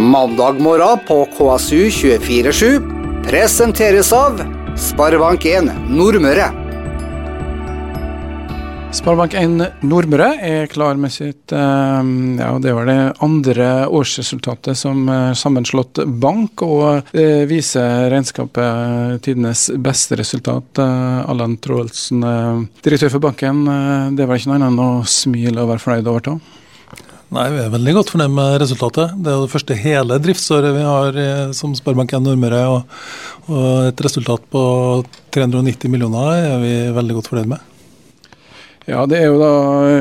[0.00, 4.38] Mandag morgen på KSU247 presenteres av
[4.72, 6.46] Sparebank1 Nordmøre.
[8.96, 12.08] Sparebank1 Nordmøre er klar med sitt eh,
[12.40, 19.66] ja, det var det andre årsresultatet som eh, sammenslått bank, og eh, viser regnskapet tidenes
[19.84, 20.80] beste resultat.
[20.80, 22.24] Allan Troelsen,
[22.80, 23.66] direktør for banken,
[24.16, 26.38] det var ikke noe annet enn å smile og være fornøyd over det?
[27.30, 29.12] Nei, Vi er veldig godt fornøyd med resultatet.
[29.22, 31.18] Det er det første hele driftsåret vi har
[31.54, 32.62] som Sparebank1 Nordmøre.
[32.74, 33.00] Og,
[33.54, 34.62] og et resultat på
[35.30, 37.66] 390 millioner er vi veldig godt fornøyd med.
[38.90, 39.50] Ja, det er jo da,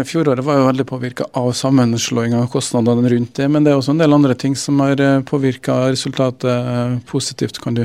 [0.08, 3.50] Fjoråret var jo veldig påvirka av sammenslåinga og kostnadene rundt det.
[3.52, 7.60] Men det er også en del andre ting som har eh, påvirka resultatet eh, positivt.
[7.62, 7.84] Kan du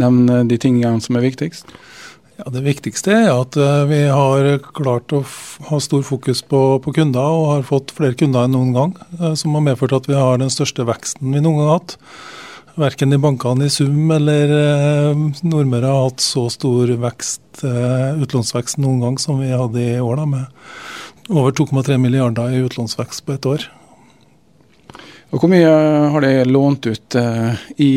[0.00, 1.70] nevne de tingene som er viktigst?
[2.36, 5.22] Ja, Det viktigste er at eh, vi har klart å
[5.68, 8.96] ha stor fokus på, på, kunder, og har fått flere kunder enn noen gang.
[9.38, 11.98] Som har medført at vi har den største veksten vi noen gang har hatt.
[12.74, 18.80] Verken i bankene i sum eller eh, Nordmøre har hatt så stor vekst, eh, utlånsvekst
[18.82, 23.36] noen gang som vi hadde i år, da, med over 2,3 milliarder i utlånsvekst på
[23.36, 23.68] ett år.
[25.30, 25.70] Og Hvor mye
[26.10, 27.92] har de lånt ut eh, i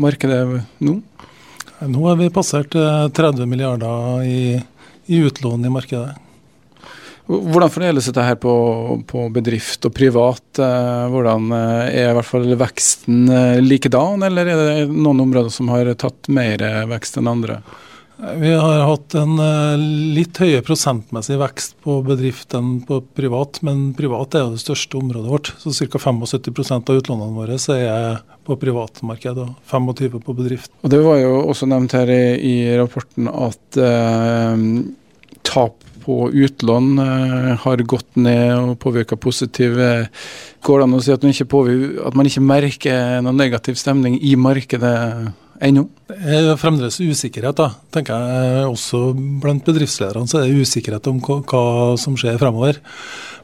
[0.00, 0.96] markedet nå?
[1.88, 4.60] Nå har vi passert 30 milliarder i,
[5.10, 6.12] i utlån i markedet.
[7.26, 8.52] Hvordan fordeles dette her på,
[9.06, 10.42] på, bedrift og privat?
[10.58, 15.52] Eh, hvordan eh, Er i hvert fall veksten eh, likedan, eller er det noen områder
[15.54, 17.60] som har tatt mer vekst enn andre?
[18.22, 19.40] Vi har hatt en
[20.14, 25.00] litt høyere prosentmessig vekst på bedrift enn på privat, men privat er jo det største
[25.00, 25.50] området vårt.
[25.58, 25.98] Så ca.
[25.98, 30.70] 75% av utlånene våre er på privatmarkedet og 25 på bedrift.
[30.82, 34.64] Og Det var jo også nevnt her i, rapporten at eh,
[35.42, 40.08] tap på utlån eh, har gått ned og påvirka positive.
[40.62, 41.34] Går det an å si at man,
[42.06, 45.32] at man ikke merker noen negativ stemning i markedet
[45.62, 45.86] ennå?
[46.10, 48.64] Det er fremdeles usikkerhet, da, tenker jeg.
[48.70, 51.64] Også blant bedriftslederne så er det usikkerhet om hva
[52.00, 52.80] som skjer fremover.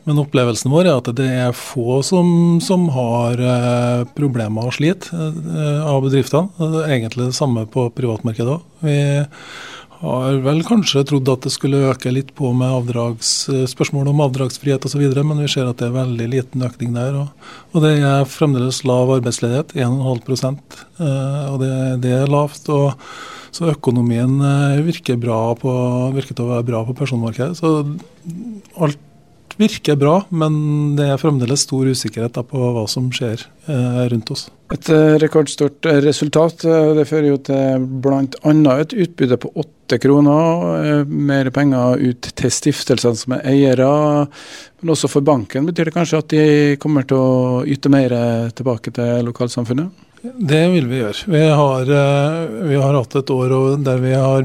[0.09, 2.29] Men opplevelsen vår er at det er få som,
[2.65, 6.71] som har eh, problemer og sliter eh, av bedriftene.
[6.87, 8.95] Egentlig det samme på privatmarkedet òg
[9.99, 14.23] har vel kanskje trodd at det skulle øke litt på med avdrags, eh, spørsmål om
[14.29, 17.17] avdragsfrihet osv., men vi ser at det er veldig liten økning der.
[17.19, 20.61] Og, og det er fremdeles lav arbeidsledighet, 1,5
[21.03, 21.73] eh, og det,
[22.07, 22.69] det, er lavt.
[22.69, 22.95] og
[23.51, 24.39] så økonomien
[24.85, 25.75] virker, virker, på,
[26.15, 27.57] virker til å være bra på personmarkedet.
[27.59, 27.81] Så
[28.77, 29.01] alt
[29.59, 30.55] virker bra, men
[30.99, 34.47] det er fremdeles stor usikkerhet på hva som skjer eh, rundt oss.
[34.75, 36.65] Et eh, rekordstort eh, resultat.
[36.97, 38.77] Det fører jo til bl.a.
[38.79, 41.05] et utbytte på åtte kroner.
[41.09, 43.93] Mer penger ut til stiftelsene som er eiere.
[44.81, 46.45] Men også for banken betyr det kanskje at de
[46.83, 48.15] kommer til å yte mer
[48.55, 50.08] tilbake til lokalsamfunnet?
[50.23, 51.31] Det vil vi gjøre.
[51.31, 53.53] Vi har, eh, vi har, hatt et år
[53.85, 54.43] der vi har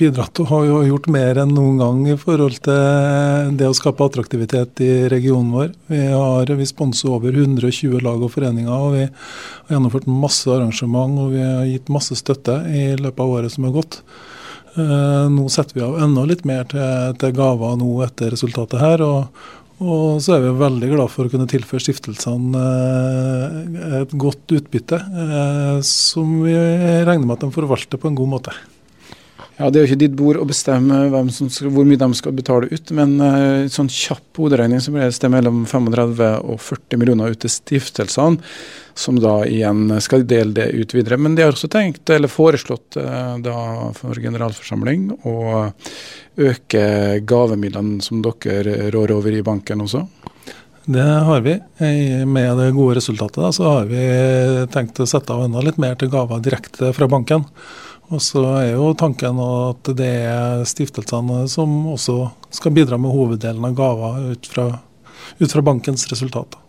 [0.00, 5.08] bidratt og gjort mer enn noen gang i forhold til det å skape attraktivitet i
[5.12, 5.74] regionen vår.
[5.92, 8.72] Vi, har, vi sponser over 120 lag og foreninger.
[8.72, 13.34] og Vi har gjennomført masse arrangement og vi har gitt masse støtte i løpet av
[13.36, 14.00] året som har gått.
[14.74, 19.04] Eh, nå setter vi av enda litt mer til, til gaver nå etter resultatet her.
[19.04, 19.28] og
[19.82, 25.00] og så er vi veldig glad for å kunne tilføre stiftelsene eh, et godt utbytte,
[25.00, 28.54] eh, som vi regner med at de forvalter på en god måte.
[29.54, 30.96] Ja, Det er jo ikke ditt bord å bestemme
[31.30, 35.14] skal, hvor mye de skal betale ut, men uh, sånn kjapp hoderegning så blir det
[35.14, 38.42] sted mellom 35 og 40 millioner ut til stiftelsene,
[38.98, 41.20] som da igjen skal dele det ut videre.
[41.22, 43.56] Men de har også tenkt, eller foreslått uh, da
[43.94, 45.36] for generalforsamling å
[46.36, 46.84] øke
[47.26, 50.04] gavemidlene som dere rår over i banken også?
[50.84, 51.54] Det har vi.
[52.28, 54.02] Med det gode resultatet da, så har vi
[54.74, 57.46] tenkt å sette av enda litt mer til gaver direkte fra banken.
[58.12, 62.18] Og så er jo tanken at det er stiftelsene som også
[62.52, 64.66] skal bidra med hoveddelen av gaver ut fra,
[65.40, 66.60] ut fra bankens resultater.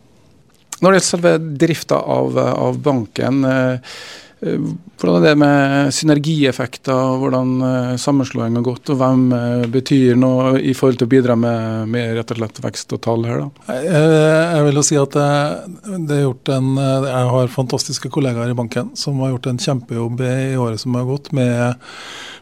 [0.79, 1.33] Når det gjelder selve
[1.65, 3.99] drifta av, av banken, eh,
[4.41, 10.59] hvordan er det med synergieffekter, hvordan eh, sammenslåing har gått, og hvem eh, betyr noe
[10.59, 13.45] i forhold til å bidra med, med rett og slett vekst og tall her?
[13.45, 13.79] da?
[13.85, 18.91] Jeg vil jo si at det, er gjort en, jeg har fantastiske kollegaer i banken
[18.99, 21.87] som har gjort en kjempejobb i året som har gått, med,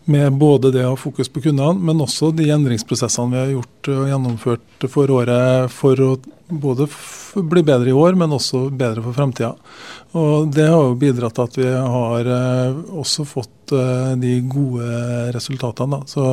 [0.10, 3.94] med både det å ha fokus på kundene, men også de endringsprosessene vi har gjort
[3.94, 6.16] og gjennomført for året for å
[6.62, 6.88] både
[7.34, 9.54] bli bedre i år, men også bedre for fremtida.
[10.20, 15.32] Og Det har jo bidratt til at vi har eh, også fått eh, de gode
[15.36, 15.98] resultatene.
[15.98, 16.10] Da.
[16.10, 16.28] Så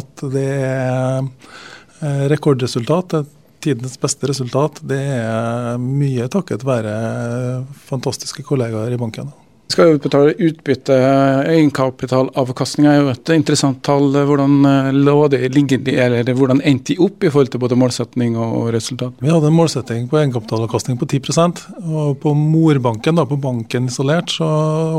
[0.00, 3.20] at det er eh, rekordresultat,
[3.64, 6.98] tidenes beste resultat, det er mye takket være
[7.86, 9.32] fantastiske kollegaer i banken.
[9.74, 10.96] Skal utbetale utbytte.
[11.50, 14.12] Egenkapitalavkastning er jo et interessant tall.
[14.14, 18.36] Hvordan eh, lå det, liggende, eller hvordan endte de opp i forhold til både målsetning
[18.38, 19.16] og resultat?
[19.18, 24.30] Vi hadde en målsetting på egenkapitalavkastning på 10% og på morbanken, da, på banken isolert,
[24.38, 24.46] så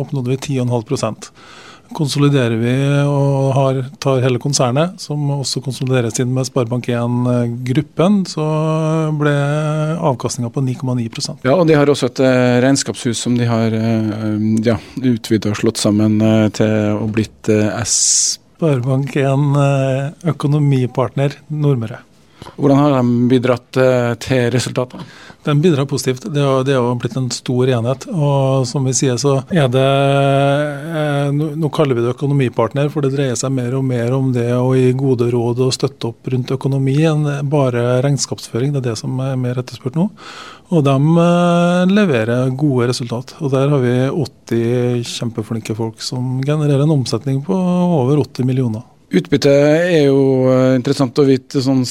[0.02, 1.24] oppnådde vi 10,5
[1.94, 2.74] konsoliderer vi
[3.06, 8.46] og har, tar hele konsernet, som også konsolideres inn med Sparebank1-gruppen, så
[9.20, 9.36] ble
[9.96, 14.40] avkastninga på 9,9% Ja, og De har også et uh, regnskapshus som de har uh,
[14.66, 17.52] ja, utvida og slått sammen uh, til å blitt
[17.84, 18.40] S.
[18.56, 22.02] Sparebank1 økonomipartner Nordmøre.
[22.56, 23.80] Hvordan har de bidratt
[24.24, 25.06] til resultatet?
[25.46, 26.24] Den bidrar positivt.
[26.34, 28.08] Det det har blitt en stor enhet.
[28.10, 33.14] Og som vi sier, så er det eh, Nå kaller vi det økonomipartner, for det
[33.14, 36.54] dreier seg mer og mer om det å gi gode råd og støtte opp rundt
[36.56, 38.74] økonomi enn bare regnskapsføring.
[38.74, 40.08] Det er det som er mer etterspurt nå.
[40.74, 40.98] Og de
[41.28, 43.38] eh, leverer gode resultat.
[43.46, 47.54] Og der har vi 80 kjempeflinke folk som genererer en omsetning på
[48.02, 48.82] over 80 millioner.
[49.16, 51.62] Utbytte er jo eh, interessant å vite.
[51.64, 51.84] Sånn,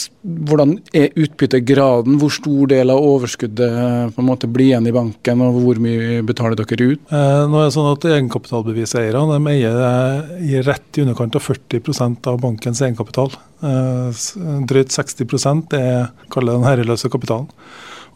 [0.44, 2.19] hvordan er utbyttegraden?
[2.21, 5.81] Hvor stor del av overskuddet eh, på en måte blir igjen i banken, og hvor
[5.81, 7.06] mye betaler dere ut?
[7.09, 12.31] Eh, nå er det sånn at Egenkapitalbeviseierne eier eh, i rett i underkant av 40%
[12.35, 13.32] av bankens egenkapital.
[13.65, 14.23] Eh,
[14.69, 17.49] drøyt 60% er den herreløse kapitalen.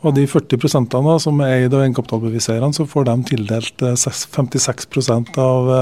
[0.05, 5.73] Og de 40 da, som er eid av egenkapitalbeviseierne, så får de tildelt 56% av,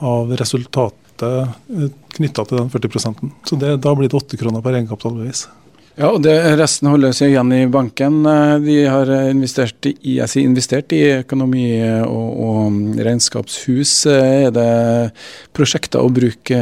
[0.00, 4.76] av resultatet skattelette knytta til den 40% Så det, Da blir det 8 kroner per
[4.76, 5.48] egenkapitalbevis.
[5.96, 8.22] Ja, og det, Resten holder seg igjen i banken.
[8.64, 11.66] De har investert i, si, investert i økonomi
[12.06, 14.06] og, og, regnskapshus.
[14.08, 15.12] Er det
[15.52, 16.56] prosjekter å bruke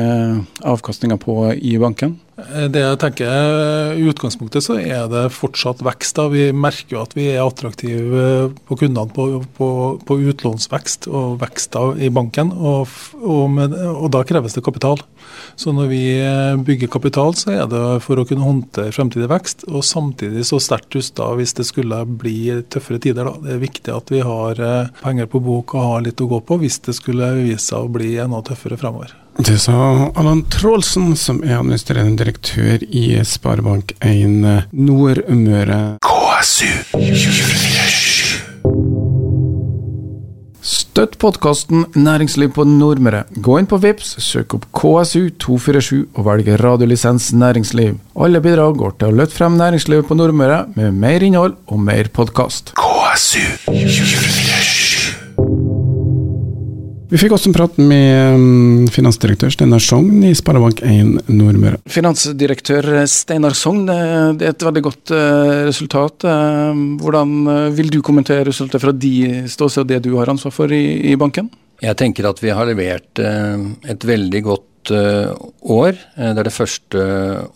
[0.67, 2.19] avkastninga på i banken?
[2.49, 6.17] Eh, det jeg tenker I utgangspunktet så er det fortsatt vekst.
[6.17, 6.29] da.
[6.33, 9.71] Vi merker jo at vi er attraktive på kundene på, på,
[10.07, 12.53] på utlånsvekst og vekst i banken.
[12.57, 12.89] Og,
[13.21, 15.03] og, med, og, da kreves det kapital.
[15.61, 16.03] Så når vi
[16.67, 19.67] bygger kapital, så er det for å kunne håndtere fremtidig vekst.
[19.71, 23.29] Og samtidig så sterkt rusta hvis det skulle bli tøffere tider.
[23.29, 23.37] da.
[23.45, 26.41] Det er viktig at vi har eh, penger på bok og har litt å gå
[26.47, 29.15] på hvis det skulle vise seg å bli enda tøffere fremover.
[29.39, 35.81] Det sa Allan Trålsen, som er administrerende direktør i Sparebank1 Nordmøre.
[36.05, 38.11] KSU 247.
[40.61, 43.23] Støtt podkasten Næringsliv på Nordmøre.
[43.41, 47.97] Gå inn på Vips, søk opp KSU247 og velg radiolisens næringsliv.
[48.21, 52.11] Alle bidrag går til å løfte frem næringslivet på Nordmøre med mer innhold og mer
[52.13, 52.75] podkast.
[52.77, 55.30] KSU 247.
[57.11, 61.81] Vi fikk også en prat med um, finansdirektør Steinar Sogn i Sparebank1 Nordmøre.
[61.91, 63.81] Finansdirektør Steinar Sogn,
[64.39, 66.23] det er et veldig godt uh, resultat.
[67.03, 67.33] Hvordan
[67.75, 71.17] vil du kommentere resultatet fra de ståsted og det du har ansvar for i, i,
[71.19, 71.49] banken?
[71.83, 75.99] Jeg tenker at vi har levert et veldig godt år.
[76.15, 77.07] Det er det første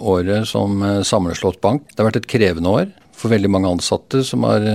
[0.03, 1.87] året som sammenslått bank.
[1.93, 4.67] Det har vært et krevende år for veldig mange ansatte som har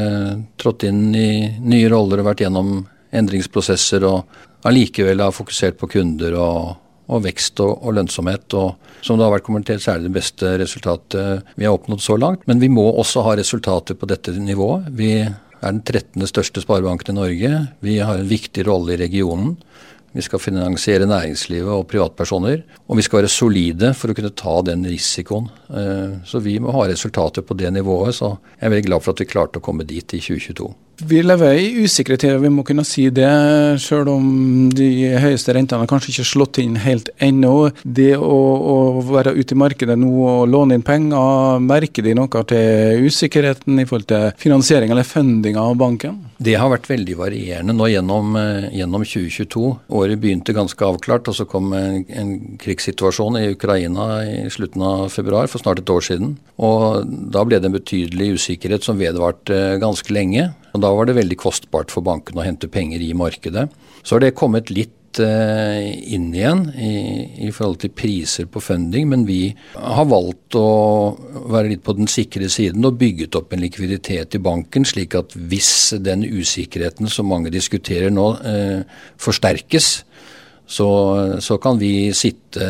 [0.61, 2.77] trådt inn i nye roller og vært gjennom
[3.09, 6.77] endringsprosesser og allikevel har fokusert på kunder og,
[7.09, 8.47] og vekst og, og, lønnsomhet.
[8.59, 12.03] Og som det har vært kommentert, så er det det beste resultatet vi har oppnådd
[12.03, 12.47] så langt.
[12.49, 14.89] Men vi må også ha resultater på dette nivået.
[14.95, 16.27] Vi er den 13.
[16.29, 17.55] største sparebanken i Norge.
[17.85, 19.57] Vi har en viktig rolle i regionen.
[20.11, 22.63] Vi skal finansiere næringslivet og privatpersoner.
[22.89, 25.49] Og vi skal være solide for å kunne ta den risikoen.
[25.69, 28.17] Eh, så vi må ha resultater på det nivået.
[28.17, 30.71] Så jeg er veldig glad for at vi klarte å komme dit i 2022.
[30.99, 33.29] Vi lever i usikre tider, vi må kunne si det.
[33.79, 34.89] Selv om de
[35.21, 37.69] høyeste rentene kanskje ikke slått inn helt ennå.
[37.83, 38.39] Det å,
[38.73, 38.75] å,
[39.07, 43.87] være ute i markedet nå og låne inn penger, merker de noe til usikkerheten i
[43.87, 46.19] forhold til finansiering eller funding av banken?
[46.39, 49.71] Det har vært veldig varierende nå gjennom, eh, gjennom 2022.
[49.95, 55.07] Året begynte ganske avklart, og så kom en, en krigssituasjon i Ukraina i slutten av
[55.15, 56.35] februar, for snart et år siden.
[56.59, 60.49] Og da ble det en betydelig usikkerhet som vedvarte ganske lenge.
[60.73, 63.69] Og Da var det veldig kostbart for banken å hente penger i markedet.
[64.03, 66.91] Så har det kommet litt eh, inn igjen i,
[67.47, 70.67] i, forhold til priser på funding, men vi har valgt å
[71.49, 75.33] være litt på den sikre siden og bygget opp en likviditet i banken, slik at
[75.35, 79.91] hvis den usikkerheten som mange diskuterer nå, eh, forsterkes,
[80.69, 80.89] så,
[81.41, 82.65] så, kan vi sitte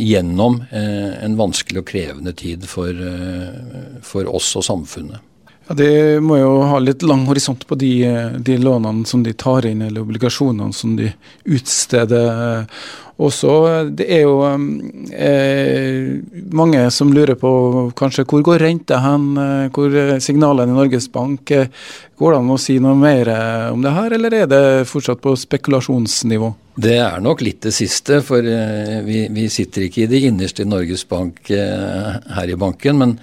[0.00, 5.20] gjennom eh, en vanskelig og krevende tid for, eh, for oss og samfunnet.
[5.68, 7.94] Ja, De må jo ha litt lang horisont på de,
[8.38, 11.12] de lånene som de tar inn, eller obligasjonene som de
[11.44, 12.76] utsteder.
[13.22, 13.52] Også,
[13.92, 16.16] det er jo eh,
[16.50, 17.52] mange som lurer på
[17.98, 22.58] kanskje hvor går renta hen, eh, hvor signalene i Norges Bank Går det an å
[22.60, 23.28] si noe mer
[23.72, 26.52] om det her, eller er det fortsatt på spekulasjonsnivå?
[26.74, 30.64] Det er nok litt det siste, for eh, vi, vi sitter ikke i det innerste
[30.64, 32.98] i Norges Bank eh, her i banken.
[33.02, 33.18] men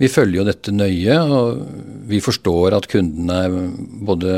[0.00, 1.62] vi følger jo dette nøye, og
[2.10, 3.56] vi forstår at kundene er
[4.08, 4.34] både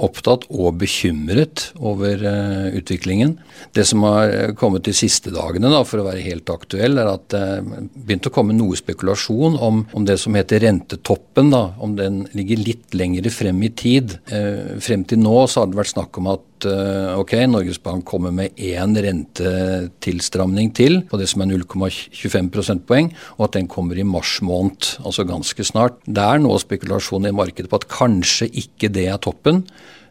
[0.00, 3.34] opptatt og bekymret over uh, utviklingen.
[3.76, 7.26] Det som har kommet de siste dagene, da, for å være helt aktuell, er at
[7.34, 11.52] det uh, begynte å komme noe spekulasjon om, om, det som heter rentetoppen.
[11.52, 14.16] Da, om den ligger litt lengre frem i tid.
[14.32, 18.04] Uh, frem til nå så har det vært snakk om at Eh, ok, Norges Bank
[18.08, 23.98] kommer med én rentetilstramning til på det som er 0,25 prosentpoeng, og at den kommer
[23.98, 26.00] i mars måned, altså ganske snart.
[26.06, 29.64] Det er nå spekulasjon i markedet på at kanskje ikke det er toppen,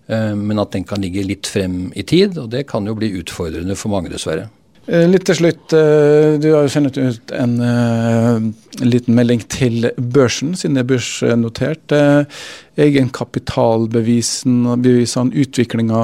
[0.07, 3.13] eh, men at den kan ligge litt frem i tid, og det kan jo bli
[3.21, 4.49] utfordrende for mange, dessverre.
[4.89, 8.41] Eh, litt til slutt, eh, du har jo sendt ut en uh,
[8.81, 11.93] liten melding til børsen, siden det er børsnotert.
[12.79, 14.79] Egenkapitalbevisene,
[15.43, 15.99] utviklinga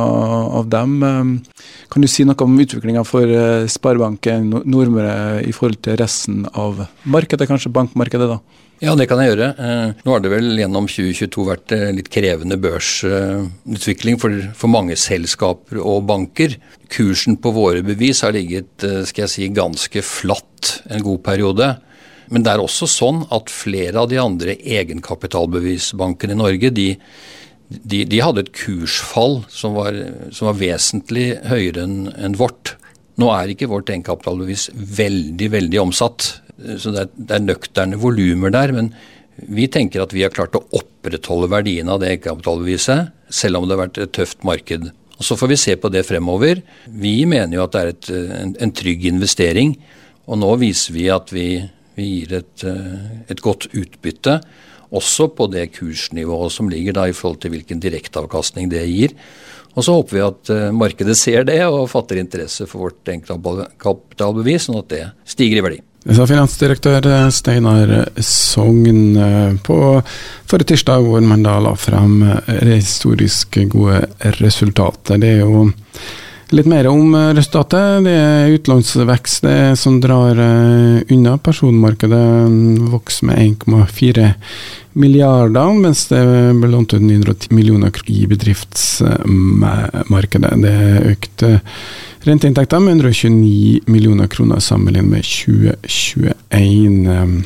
[0.60, 1.00] av dem.
[1.90, 3.26] Kan du si noe om utviklinga for
[3.72, 8.28] Sparebanken Nordmøre i forhold til resten av markedet, kanskje bankmarkedet?
[8.36, 8.65] da?
[8.84, 9.48] Ja, det kan jeg gjøre.
[9.56, 14.98] Eh, nå har det vel gjennom 2022 vært eh, litt krevende børsutvikling for, for, mange
[15.00, 16.58] selskaper og banker.
[16.92, 21.72] Kursen på våre bevis har ligget eh, skal jeg si, ganske flatt en god periode.
[22.28, 26.90] Men det er også sånn at flere av de andre egenkapitalbevisbankene i Norge, de,
[27.70, 29.96] de, de hadde et kursfall som var,
[30.36, 32.76] som var vesentlig høyere enn en vårt.
[33.22, 36.34] Nå er ikke vårt egenkapitalbevis veldig, veldig omsatt.
[36.56, 38.74] Så det er, det er nøkterne volumer der.
[38.76, 38.92] Men
[39.36, 43.76] vi tenker at vi har klart å opprettholde verdiene av det egenkapitalbeviset, selv om det
[43.76, 44.92] har vært et tøft marked.
[45.16, 46.62] Og Så får vi se på det fremover.
[46.88, 49.76] Vi mener jo at det er et, en, en, trygg investering.
[50.28, 51.50] Og nå viser vi at vi,
[51.96, 52.66] vi gir et,
[53.28, 54.40] et, godt utbytte,
[54.96, 59.16] også på det kursnivået som ligger da i forhold til hvilken direkteavkastning det gir.
[59.76, 64.80] Og så håper vi at markedet ser det og fatter interesse for vårt egenkapitalbevis, sånn
[64.80, 65.82] at det stiger i verdi.
[66.06, 67.90] Det sa finansdirektør eh, Steinar
[68.22, 70.04] Sogn eh, på
[70.46, 74.06] forrige tirsdag, hvor man da la frem eh, historisk gode
[74.38, 75.18] resultater.
[75.18, 75.66] Det er jo
[76.54, 78.06] litt mer om resultatet.
[78.06, 79.50] Det er utlånsvekst
[79.82, 80.38] som drar
[81.10, 81.38] unna.
[81.42, 84.30] Personmarkedet mm, vokser med 1,4
[85.02, 86.22] milliarder, mens det
[86.62, 90.54] ble lånt ut 910 millioner i bedriftsmarkedet.
[90.62, 91.50] Det er økt
[92.26, 97.44] Renteinntekter med 129 millioner kroner sammenlignet med 2021.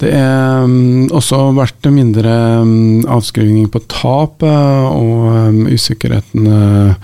[0.00, 6.94] Det er um, også vært mindre um, avskrivning på tap, uh, og usikkerheten uh,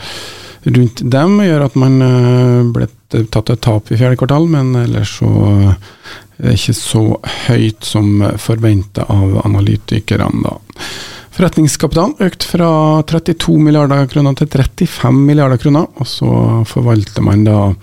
[0.64, 5.12] rundt dem gjør at man uh, ble tatt et tap i fjerde kvartal, men ellers
[5.18, 5.76] så er
[6.38, 7.20] det ikke så
[7.50, 10.40] høyt som forventa av analytikerne.
[10.46, 10.56] da.
[11.34, 16.28] Forretningskapitalen økte fra 32 milliarder kroner til 35 milliarder kroner, og så
[16.70, 17.74] forvalter man da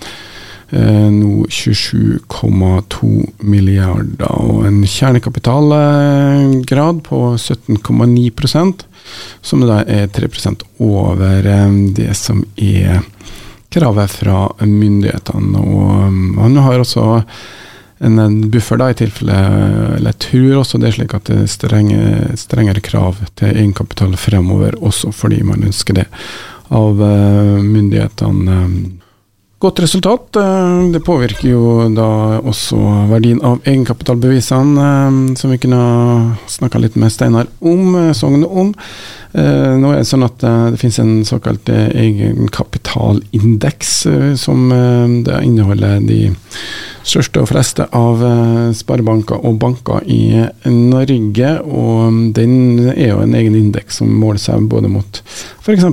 [0.72, 8.88] eh, nå 27,2 milliarder, og en kjernekapitalgrad på 17,9%
[9.44, 13.04] som da er 3 over eh, det som er
[13.72, 15.60] kravet fra myndighetene.
[15.60, 17.24] Og man har også
[18.02, 19.36] en buffer, da, i tilfelle
[19.98, 22.00] Eller jeg tror også det er slik at det er strenge,
[22.40, 26.08] strengere krav til egenkapital fremover, også fordi man ønsker det
[26.72, 28.58] av uh, myndighetene.
[29.62, 30.38] Godt resultat.
[30.40, 32.80] Uh, det påvirker jo da også
[33.12, 35.82] verdien av egenkapitalbevisene, uh, som vi kunne
[36.50, 38.72] snakka litt med Steinar om, Sogn om.
[39.32, 43.94] Eh, nå er det sånn at eh, det finnes en såkalt eh, egenkapitalindeks,
[44.42, 44.66] som
[45.24, 46.34] det inneholder de
[47.08, 48.22] største og fleste av
[48.78, 51.54] sparebanker og banker i Norge.
[51.66, 55.22] Og den er jo en egen indeks som måler seg både mot
[55.64, 55.88] f.eks.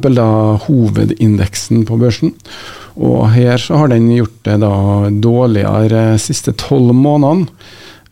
[0.66, 2.34] hovedindeksen på børsen.
[2.98, 4.74] Og her så har den gjort det da
[5.10, 7.48] dårligere de siste tolv månedene.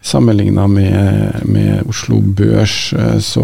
[0.07, 2.93] Sammenligna med, med Oslo Børs,
[3.27, 3.43] så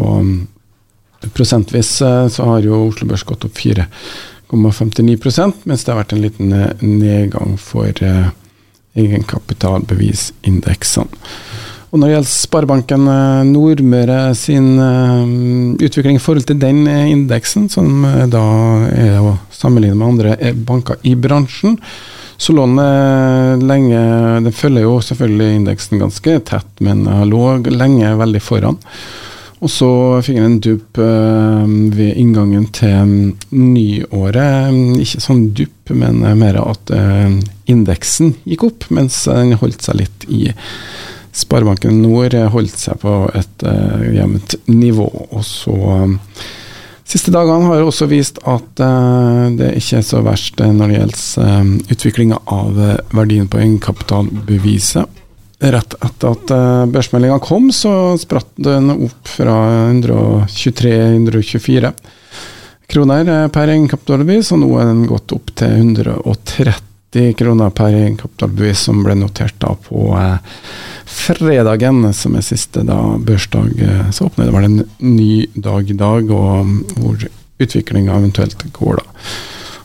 [1.31, 6.25] Prosentvis eh, så har jo Oslo Børs gått opp 4,59% mens det har vært en
[6.25, 7.93] liten eh, nedgang for
[8.99, 11.07] egenkapitalbevisindeksene.
[11.93, 13.03] Og Når det gjelder Sparebanken
[13.51, 14.69] Nordmøre sin
[15.77, 18.45] utvikling i forhold til den indeksen, som da
[18.97, 21.77] er å sammenligne med andre banker i bransjen,
[22.41, 22.81] så lå den
[23.69, 24.01] lenge
[24.47, 28.81] Den følger jo selvfølgelig indeksen ganske tett, men lå lenge veldig foran.
[29.63, 29.89] Og så
[30.27, 31.65] fikk jeg en dupp uh,
[31.95, 33.13] ved inngangen til
[33.55, 34.75] nyåret.
[34.99, 37.31] Ikke sånn dupp, men mer at uh,
[37.71, 40.49] indeksen gikk opp, mens den holdt seg litt i
[41.33, 45.09] Sparebanken Nord holdt seg på et uh, jevnt nivå.
[45.33, 46.19] Og så um,
[47.13, 51.49] Siste dagene har også vist at uh, det ikke er så verst når det gjelder
[51.49, 52.79] uh, utviklinga av
[53.13, 55.22] verdien på egenkapitalbeviset.
[55.63, 59.55] Rett etter at uh, børsmeldinga kom, så spratt den opp fra
[59.93, 61.93] 123-124
[62.91, 69.05] kroner per egenkapitalbevis, og nå er den gått opp til 130 kroner per egenkapitalbevis, som
[69.07, 70.43] ble notert da på uh,
[71.07, 73.71] fredagen, som er siste da børsdag.
[74.11, 76.67] Så åpner det vel en ny dag i dag, og
[76.99, 77.15] hvor
[77.63, 79.07] utviklinga eventuelt går, da.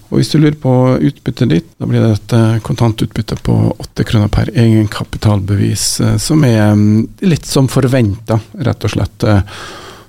[0.08, 0.74] Og Hvis du lurer på
[1.04, 6.46] utbyttet ditt, da blir det et eh, kontantutbytte på åtte kroner per egenkapitalbevis, eh, som
[6.48, 9.28] er mm, litt som forventa, rett og slett.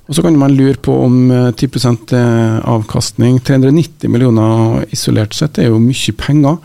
[0.09, 1.17] Og Så kan man lure på om
[1.51, 1.67] 10
[2.15, 6.57] eh, avkastning, 390 millioner isolert sett, er jo mye penger.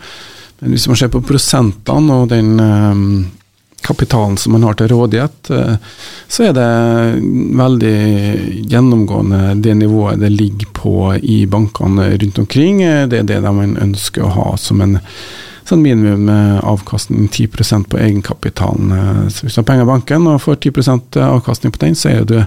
[0.61, 2.55] Men hvis man ser på prosentene og den
[3.85, 5.75] kapitalen som man har til rådighet, eh,
[6.27, 6.67] så er det
[7.59, 7.97] veldig
[8.71, 12.81] gjennomgående det nivået det ligger på i bankene rundt omkring.
[13.09, 14.97] Det er det man ønsker å ha som en
[15.65, 16.29] sånn minimum
[16.61, 18.91] avkastning 10% på egenkapitalen.
[19.33, 22.27] Så hvis du har penger i banken og får 10% avkastning på den, så er
[22.29, 22.43] det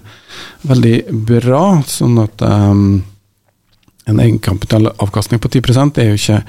[0.70, 1.64] veldig bra.
[1.86, 3.00] sånn at um,
[4.08, 6.40] en egenkapitalavkastning på 10% er jo ikke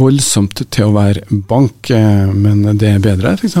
[0.00, 3.56] voldsomt til å være bank, eh, men det er bedre f.eks.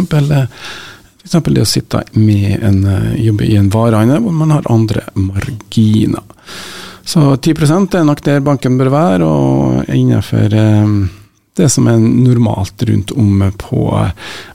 [1.28, 2.82] eksempel det å sitte med en
[3.20, 6.24] jobb i en varehandel hvor man har andre marginer.
[7.08, 10.96] Så 10% er nok der banken bør være, og innenfor eh,
[11.58, 13.82] det som er normalt rundt om på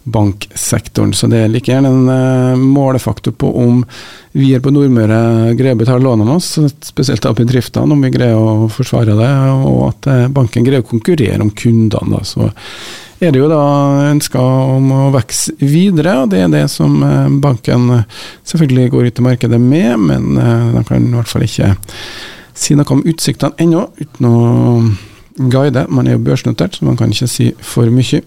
[0.04, 1.14] banksektoren.
[1.14, 3.84] Så det er like gjerne en uh, målefaktor på om
[4.34, 8.40] vi her på Nordmøre greier å betale lånene oss, spesielt av bedriftene, om vi greier
[8.40, 9.32] å forsvare det,
[9.70, 12.18] og at uh, banken greier å konkurrere om kundene.
[12.18, 12.24] Da.
[12.28, 12.50] Så
[13.24, 13.64] er det jo da
[14.10, 14.42] ønsker
[14.78, 18.04] om å vokse videre, og det er det som uh, banken
[18.50, 21.76] selvfølgelig går ut i markedet med, men de kan i hvert fall ikke
[22.54, 24.38] si noe om utsiktene ennå, uten å
[25.38, 25.86] guide.
[25.90, 28.22] Man er jo børsnotert, så man kan ikke si for mye.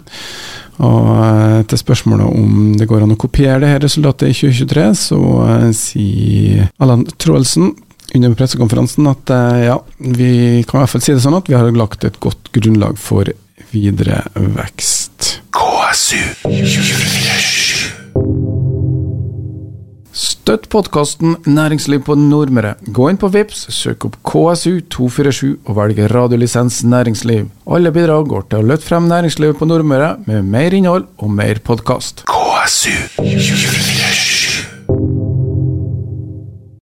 [0.84, 4.86] Og eh, til spørsmålet om det går an å kopiere det her resultatet i 2023,
[5.06, 7.72] så uh, sier Allan Troelsen
[8.14, 11.56] under pressekonferansen at uh, ja, vi kan i hvert fall si det sånn at vi
[11.56, 13.32] har lagt et godt grunnlag for
[13.72, 15.40] videre vekst.
[15.56, 17.75] KSU 24
[20.46, 22.76] Støtt podkasten Næringsliv på Nordmøre.
[22.94, 27.48] Gå inn på VIPS, søk opp KSU247 og velg radiolisens næringsliv.
[27.66, 31.58] Alle bidrag går til å løfte frem næringslivet på Nordmøre med mer innhold og mer
[31.66, 32.22] podkast.
[32.30, 34.35] KSU 247